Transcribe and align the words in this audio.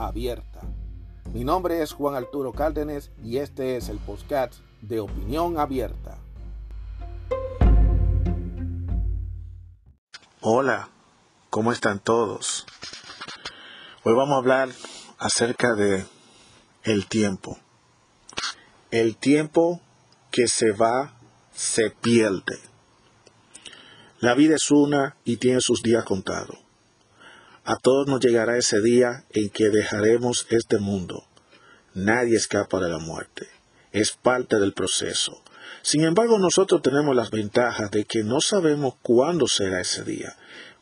abierta. 0.00 0.60
Mi 1.32 1.44
nombre 1.44 1.82
es 1.82 1.92
Juan 1.92 2.14
Arturo 2.14 2.52
Cárdenas 2.52 3.10
y 3.22 3.36
este 3.36 3.76
es 3.76 3.88
el 3.88 3.98
podcast 3.98 4.54
de 4.80 5.00
Opinión 5.00 5.58
Abierta. 5.58 6.18
Hola, 10.40 10.88
¿cómo 11.50 11.70
están 11.70 12.00
todos? 12.00 12.66
Hoy 14.02 14.14
vamos 14.14 14.34
a 14.34 14.38
hablar 14.38 14.68
acerca 15.18 15.74
de 15.74 16.04
el 16.82 17.06
tiempo. 17.06 17.58
El 18.90 19.16
tiempo 19.18 19.80
que 20.30 20.46
se 20.48 20.72
va 20.72 21.12
se 21.52 21.90
pierde. 21.90 22.58
La 24.18 24.34
vida 24.34 24.54
es 24.54 24.70
una 24.70 25.16
y 25.24 25.36
tiene 25.36 25.60
sus 25.60 25.82
días 25.82 26.04
contados. 26.04 26.58
A 27.70 27.76
todos 27.76 28.08
nos 28.08 28.18
llegará 28.18 28.58
ese 28.58 28.80
día 28.80 29.26
en 29.30 29.48
que 29.48 29.70
dejaremos 29.70 30.44
este 30.50 30.78
mundo. 30.78 31.22
Nadie 31.94 32.36
escapa 32.36 32.80
de 32.80 32.88
la 32.88 32.98
muerte. 32.98 33.46
Es 33.92 34.10
parte 34.10 34.58
del 34.58 34.72
proceso. 34.72 35.40
Sin 35.82 36.02
embargo, 36.02 36.40
nosotros 36.40 36.82
tenemos 36.82 37.14
las 37.14 37.30
ventajas 37.30 37.92
de 37.92 38.06
que 38.06 38.24
no 38.24 38.40
sabemos 38.40 38.94
cuándo 39.02 39.46
será 39.46 39.80
ese 39.80 40.02
día, 40.02 40.34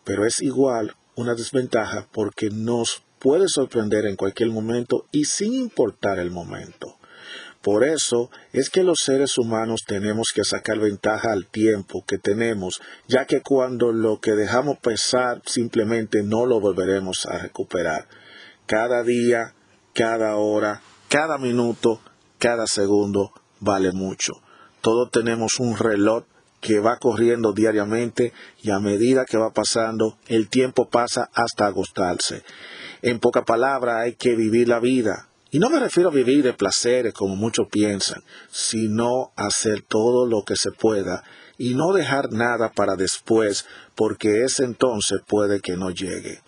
pero 0.02 0.24
es 0.24 0.40
igual 0.40 0.96
una 1.14 1.34
desventaja 1.34 2.08
porque 2.10 2.48
nos 2.48 3.02
puede 3.18 3.48
sorprender 3.48 4.06
en 4.06 4.16
cualquier 4.16 4.48
momento 4.48 5.04
y 5.12 5.26
sin 5.26 5.52
importar 5.52 6.18
el 6.18 6.30
momento. 6.30 6.87
Por 7.68 7.84
eso 7.84 8.30
es 8.54 8.70
que 8.70 8.82
los 8.82 9.00
seres 9.04 9.36
humanos 9.36 9.82
tenemos 9.86 10.28
que 10.34 10.42
sacar 10.42 10.78
ventaja 10.78 11.32
al 11.32 11.44
tiempo 11.44 12.02
que 12.06 12.16
tenemos, 12.16 12.80
ya 13.08 13.26
que 13.26 13.42
cuando 13.42 13.92
lo 13.92 14.20
que 14.20 14.32
dejamos 14.32 14.78
pesar 14.78 15.42
simplemente 15.44 16.22
no 16.22 16.46
lo 16.46 16.60
volveremos 16.60 17.26
a 17.26 17.36
recuperar. 17.36 18.08
Cada 18.64 19.02
día, 19.02 19.52
cada 19.92 20.36
hora, 20.36 20.80
cada 21.10 21.36
minuto, 21.36 22.00
cada 22.38 22.66
segundo 22.66 23.32
vale 23.60 23.92
mucho. 23.92 24.32
Todos 24.80 25.10
tenemos 25.10 25.60
un 25.60 25.76
reloj 25.76 26.24
que 26.62 26.80
va 26.80 26.96
corriendo 26.96 27.52
diariamente 27.52 28.32
y 28.62 28.70
a 28.70 28.78
medida 28.78 29.26
que 29.26 29.36
va 29.36 29.52
pasando, 29.52 30.16
el 30.26 30.48
tiempo 30.48 30.88
pasa 30.88 31.28
hasta 31.34 31.66
agostarse. 31.66 32.44
En 33.02 33.20
poca 33.20 33.44
palabra, 33.44 34.00
hay 34.00 34.14
que 34.14 34.34
vivir 34.36 34.68
la 34.68 34.80
vida, 34.80 35.27
y 35.50 35.58
no 35.58 35.70
me 35.70 35.80
refiero 35.80 36.10
a 36.10 36.12
vivir 36.12 36.42
de 36.42 36.52
placeres 36.52 37.14
como 37.14 37.34
muchos 37.34 37.68
piensan, 37.70 38.22
sino 38.50 39.32
hacer 39.36 39.82
todo 39.82 40.26
lo 40.26 40.42
que 40.44 40.56
se 40.56 40.70
pueda 40.72 41.24
y 41.56 41.74
no 41.74 41.92
dejar 41.92 42.32
nada 42.32 42.72
para 42.72 42.96
después, 42.96 43.64
porque 43.94 44.44
ese 44.44 44.64
entonces 44.64 45.20
puede 45.26 45.60
que 45.60 45.76
no 45.76 45.90
llegue. 45.90 46.42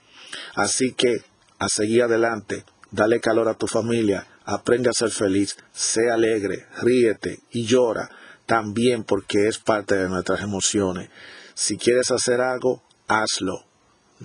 Así 0.54 0.92
que, 0.92 1.22
a 1.58 1.68
seguir 1.68 2.02
adelante, 2.02 2.64
dale 2.90 3.20
calor 3.20 3.48
a 3.48 3.54
tu 3.54 3.66
familia, 3.66 4.26
aprende 4.44 4.90
a 4.90 4.94
ser 4.94 5.10
feliz, 5.10 5.56
sé 5.72 6.10
alegre, 6.10 6.66
ríete 6.82 7.40
y 7.50 7.64
llora, 7.64 8.10
también 8.44 9.04
porque 9.04 9.48
es 9.48 9.58
parte 9.58 9.96
de 9.96 10.08
nuestras 10.08 10.42
emociones. 10.42 11.08
Si 11.54 11.78
quieres 11.78 12.10
hacer 12.10 12.40
algo, 12.40 12.82
hazlo 13.08 13.69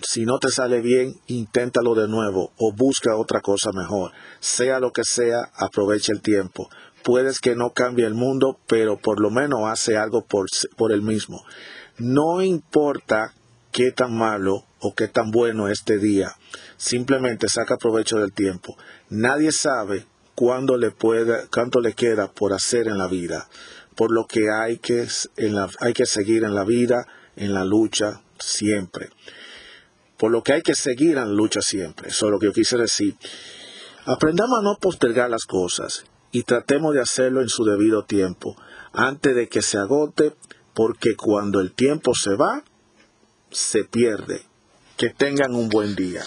si 0.02 0.26
no 0.26 0.40
te 0.40 0.50
sale 0.50 0.82
bien, 0.82 1.16
inténtalo 1.28 1.96
de 1.96 2.08
nuevo 2.08 2.52
o 2.58 2.74
busca 2.74 3.16
otra 3.16 3.42
cosa 3.42 3.72
mejor. 3.74 4.12
Sea 4.40 4.80
lo 4.80 4.92
que 4.92 5.04
sea, 5.04 5.50
aprovecha 5.56 6.12
el 6.14 6.22
tiempo. 6.22 6.70
Puedes 7.04 7.40
que 7.40 7.56
no 7.56 7.72
cambie 7.72 8.06
el 8.06 8.14
mundo, 8.14 8.60
pero 8.68 8.98
por 8.98 9.22
lo 9.22 9.30
menos 9.30 9.62
hace 9.66 9.96
algo 9.96 10.26
por, 10.26 10.48
por 10.76 10.92
el 10.92 11.02
mismo. 11.02 11.44
No 11.98 12.42
importa 12.42 13.34
qué 13.72 13.92
tan 13.92 14.18
malo 14.18 14.66
o 14.80 14.94
qué 14.96 15.08
tan 15.08 15.32
bueno 15.32 15.68
este 15.68 15.98
día, 15.98 16.36
simplemente 16.78 17.48
saca 17.50 17.78
provecho 17.78 18.18
del 18.18 18.34
tiempo. 18.34 18.78
Nadie 19.10 19.52
sabe 19.52 20.06
cuándo 20.34 20.78
le 20.78 20.92
puede, 20.92 21.48
cuánto 21.48 21.80
le 21.80 21.94
queda 21.94 22.32
por 22.32 22.54
hacer 22.54 22.88
en 22.88 22.98
la 22.98 23.08
vida, 23.08 23.48
por 23.96 24.14
lo 24.14 24.28
que 24.28 24.50
hay 24.52 24.78
que, 24.78 25.08
en 25.38 25.56
la, 25.56 25.70
hay 25.80 25.94
que 25.94 26.06
seguir 26.06 26.44
en 26.44 26.54
la 26.54 26.64
vida, 26.64 27.08
en 27.36 27.54
la 27.54 27.66
lucha, 27.66 28.22
siempre. 28.40 29.10
Por 30.26 30.32
lo 30.32 30.42
que 30.42 30.54
hay 30.54 30.64
que 30.64 30.74
seguir 30.74 31.20
en 31.20 31.36
lucha 31.36 31.60
siempre. 31.62 32.10
Eso 32.10 32.26
es 32.26 32.32
lo 32.32 32.40
que 32.40 32.48
yo 32.48 32.52
quise 32.52 32.78
decir. 32.78 33.16
Aprendamos 34.06 34.58
a 34.58 34.64
no 34.64 34.76
postergar 34.82 35.30
las 35.30 35.44
cosas 35.44 36.04
y 36.32 36.42
tratemos 36.42 36.96
de 36.96 37.02
hacerlo 37.02 37.44
en 37.44 37.48
su 37.48 37.64
debido 37.64 38.06
tiempo, 38.06 38.58
antes 38.92 39.36
de 39.36 39.48
que 39.48 39.62
se 39.62 39.78
agote, 39.78 40.34
porque 40.74 41.16
cuando 41.16 41.60
el 41.60 41.74
tiempo 41.74 42.16
se 42.16 42.34
va, 42.34 42.64
se 43.52 43.84
pierde. 43.84 44.42
Que 44.98 45.12
tengan 45.12 45.54
un 45.54 45.70
buen 45.70 45.94
día. 45.94 46.24